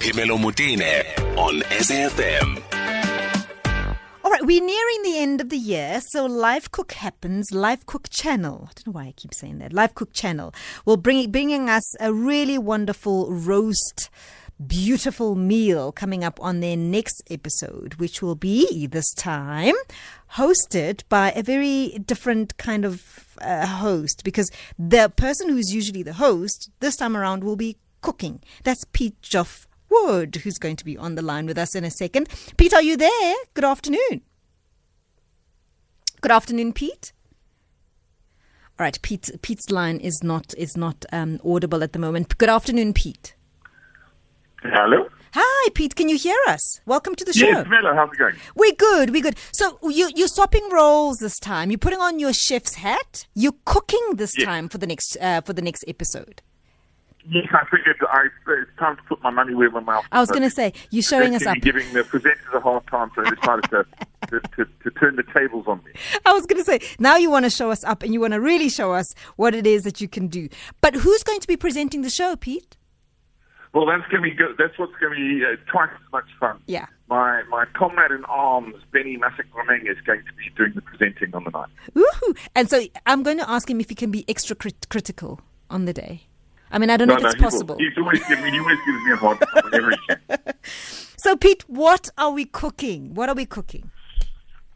[0.00, 1.04] Phemelo Motene
[1.36, 2.62] on SAFM.
[4.24, 7.52] All right, we're nearing the end of the year, so Live Cook happens.
[7.52, 9.74] Live Cook Channel, I don't know why I keep saying that.
[9.74, 10.54] Live Cook Channel
[10.86, 14.08] will bring bringing us a really wonderful roast,
[14.66, 19.74] beautiful meal coming up on their next episode, which will be this time
[20.36, 26.14] hosted by a very different kind of uh, host because the person who's usually the
[26.14, 28.40] host this time around will be cooking.
[28.64, 31.90] That's Piet Joff Wood, who's going to be on the line with us in a
[31.90, 32.28] second.
[32.56, 33.34] Piet, are you there?
[33.54, 34.22] Good afternoon.
[36.20, 37.12] Good afternoon, Piet.
[38.78, 39.30] All right, Piet.
[39.42, 42.38] Piet's line is not is not um, audible at the moment.
[42.38, 43.34] Good afternoon, Piet.
[44.62, 45.08] Hello.
[45.32, 45.94] Hi, Piet.
[45.96, 46.80] Can you hear us?
[46.86, 47.46] Welcome to the show.
[47.46, 48.34] Yes, Melo, how's it going?
[48.56, 49.10] We're good.
[49.10, 49.36] We're good.
[49.52, 51.70] So you you're swapping roles this time.
[51.70, 53.26] You're putting on your chef's hat.
[53.34, 54.46] You're cooking this Yes.
[54.46, 56.42] time for the next uh, for the next episode.
[57.28, 60.08] Yes, I figured I, it's time to put my money where my mouth is.
[60.10, 61.58] I was going to say you're showing us up.
[61.60, 63.84] Giving the presenters a hard time, so they decided to,
[64.28, 65.92] to, to, to turn the tables on me.
[66.26, 68.32] I was going to say, now you want to show us up and you want
[68.32, 70.48] to really show us what it is that you can do.
[70.80, 72.78] But who's going to be presenting the show, Piet?
[73.72, 74.56] Well, that's going to be good.
[74.58, 76.60] That's what's going to be uh, twice as much fun.
[76.66, 76.86] Yeah.
[77.08, 81.44] My my comrade in arms, Benny Masekwaneng, is going to be doing the presenting on
[81.44, 81.68] the night.
[81.94, 82.36] Woohoo!
[82.54, 85.84] And so I'm going to ask him if he can be extra crit- critical on
[85.84, 86.26] the day.
[86.70, 87.76] I mean, I don't know if it's possible.
[87.78, 90.54] He's always me, he always gives me a hard time whenever he can.
[91.16, 93.14] So, Piet, what are we cooking?
[93.14, 93.90] What are we cooking?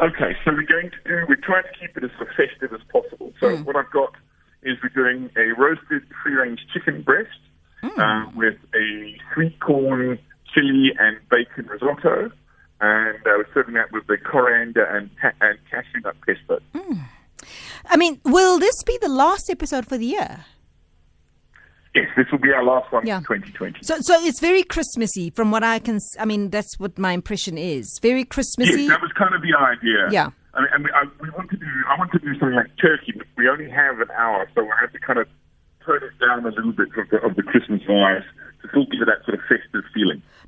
[0.00, 3.32] Okay, so we're going to do, we're trying to keep it as festive as possible.
[3.40, 3.64] So Hmm.
[3.64, 4.14] what I've got
[4.62, 7.30] is we're doing a roasted free-range chicken breast
[7.82, 8.00] Hmm.
[8.00, 10.18] uh, with a sweet corn,
[10.54, 12.32] chili, and bacon risotto.
[12.80, 16.58] And uh, we're serving that with the coriander and, ta- and cashew nut pesto.
[17.86, 20.44] I mean, will this be the last episode for the year?
[21.94, 23.20] Yes, this will be our last one Yeah.
[23.20, 23.80] for 2020.
[23.82, 25.96] So, so it's very Christmassy, from what I can.
[25.96, 27.98] s- I mean, that's what my impression is.
[28.00, 28.82] Very Christmassy.
[28.84, 30.08] Yes, that was kind of the idea.
[30.10, 30.30] Yeah.
[30.54, 31.66] I mean, and we, I, we want to do.
[31.88, 34.70] I want to do something like turkey, but we only have an hour, so we
[34.80, 35.26] have to kind of
[35.84, 38.24] tone it down a little bit of the, of the Christmas vibes
[38.60, 39.71] to still give it that sort of festive.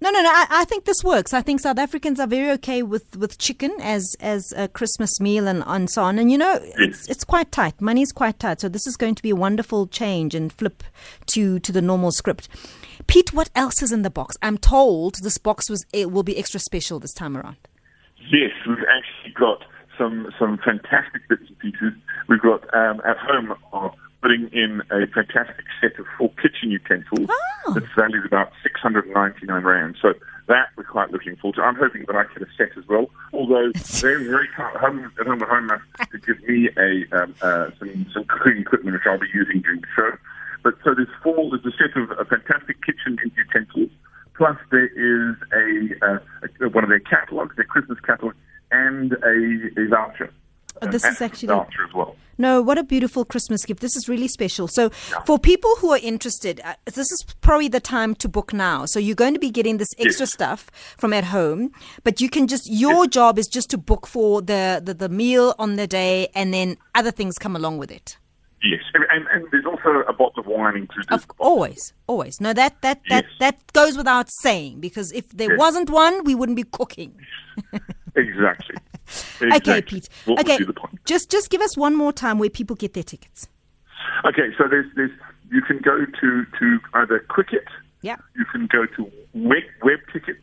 [0.05, 0.29] No, no, no.
[0.29, 1.33] I, I think this works.
[1.33, 5.49] I think South Africans are very okay with, with chicken as as a Christmas meal
[5.49, 6.19] and, and so on.
[6.19, 7.81] And you know, it's it's quite tight.
[7.81, 8.61] Money's quite tight.
[8.61, 10.83] So this is going to be a wonderful change and flip
[11.29, 12.51] to to the normal script.
[13.07, 14.37] Piet, what else is in the box?
[14.43, 17.57] I'm told this box was it will be extra special this time around.
[18.31, 19.65] Yes, we've actually got
[19.97, 21.95] some some fantastic bits and pieces.
[22.29, 23.55] We've got um, at home
[24.25, 27.73] putting in a fantastic set of four kitchen utensils Oh.
[27.75, 29.97] that's valued about 699 rand.
[30.01, 30.15] So
[30.47, 31.63] that we're quite looking forward to.
[31.63, 33.11] I'm hoping that I get a set as well.
[33.35, 33.71] Although
[34.01, 35.69] they're very kind home at home at home
[36.11, 39.83] to give me a um, uh, some some cooking equipment which I'll be using during
[39.83, 40.11] the show.
[40.63, 41.51] But so there's four.
[41.51, 43.91] There's a set of uh, fantastic kitchen utensils.
[44.37, 46.19] Plus there is a, uh,
[46.63, 48.35] a one of their catalogs, their Christmas catalog,
[48.73, 50.33] and a, a voucher.
[50.83, 51.49] Oh, this is actually-
[51.95, 52.17] well.
[52.37, 53.79] No, what a beautiful Christmas gift.
[53.81, 54.67] This is really special.
[54.67, 54.91] So,
[55.25, 58.87] for people who are interested, uh, this is probably the time to book now.
[58.87, 60.33] So, you're going to be getting this extra Yes.
[60.33, 60.69] stuff
[60.99, 61.71] from at home,
[62.03, 65.55] but you can just, your job is just to book for the, the, the meal
[65.61, 68.19] on the day, and then other things come along with it.
[68.65, 71.13] Yes, and, and, and there's also a bottle of wine included.
[71.13, 72.41] Of always, always.
[72.41, 73.33] No, that that that Yes.
[73.39, 75.59] that goes without saying because if there Yes.
[75.59, 77.15] wasn't one, we wouldn't be cooking.
[78.17, 78.77] Exactly.
[79.43, 80.09] Okay, Piet.
[80.25, 81.05] What okay, the point?
[81.05, 83.49] just just give us one more time where people get their tickets.
[84.25, 85.11] Okay, so there's there's
[85.51, 87.67] you can go to to either Quicket,
[88.03, 88.17] Yeah.
[88.37, 90.41] you can go to web, web tickets,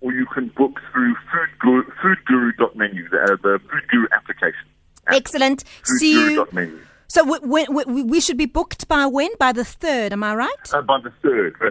[0.00, 4.66] or you can book through Food Guru, foodguru.menu, the, uh, the Food Guru application.
[5.06, 5.14] App.
[5.14, 5.64] Excellent.
[5.84, 6.44] See you.
[6.44, 6.80] Foodguru.menu.
[7.10, 9.30] So we, we, we, should be booked by when?
[9.38, 10.72] By the third, am I right?
[10.72, 11.70] Uh, by the third, uh,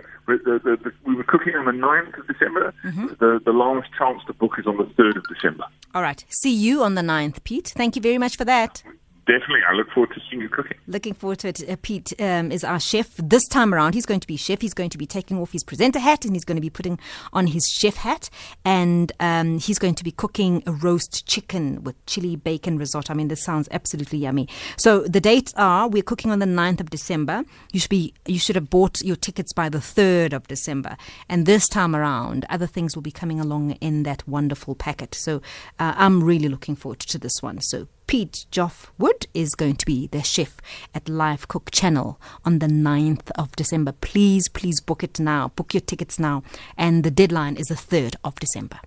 [1.06, 2.74] we- were cooking on the 9th of December.
[2.84, 3.08] Mm-hmm.
[3.20, 5.66] The the last chance to book is on the third of December.
[5.94, 6.26] All right.
[6.30, 7.68] See you on the 9th, Piet.
[7.68, 8.84] Thank you very much for that.
[9.28, 10.78] Definitely, I look forward to seeing you cooking.
[10.88, 11.70] Looking forward to it.
[11.70, 13.14] Uh, Piet um, is our chef.
[13.18, 14.62] This time around, he's going to be chef.
[14.62, 16.98] He's going to be taking off his presenter hat and he's going to be putting
[17.34, 18.30] on his chef hat.
[18.64, 23.12] And um, he's going to be cooking a roast chicken with chili bacon risotto.
[23.12, 24.48] I mean, this sounds absolutely yummy.
[24.78, 27.44] So the dates are we're cooking on the 9th of December.
[27.74, 30.96] You should be you should have bought your tickets by the 3rd of December.
[31.28, 35.16] And this time around, other things will be coming along in that wonderful packet.
[35.16, 35.42] So
[35.80, 37.60] uh, I'm really looking forward to this one.
[37.60, 40.62] So Piet Joff Wood is going to be the chef
[40.96, 43.92] at Live Cook Channel on the 9th of December.
[43.92, 45.50] Please, please book it now.
[45.50, 46.42] Book your tickets now.
[46.78, 48.80] And the deadline is the 3rd of December.